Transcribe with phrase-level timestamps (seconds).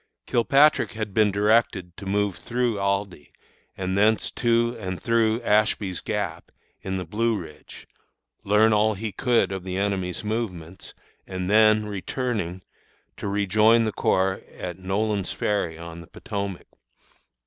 [0.25, 3.31] Kilpatrick had been directed to move through Aldie,
[3.77, 6.49] and thence to and through Ashby's Gap,
[6.81, 7.87] in the Blue Ridge,
[8.43, 10.95] learn all he could of the enemy's movements,
[11.27, 12.63] and, then returning,
[13.17, 16.65] to rejoin the corps at Nolan's Ferry on the Potomac.